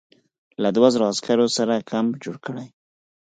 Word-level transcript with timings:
له 0.61 0.69
دوو 0.75 0.87
زرو 0.93 1.05
عسکرو 1.11 1.45
سره 1.57 1.85
کمپ 1.89 2.11
جوړ 2.23 2.35
کړی. 2.45 2.67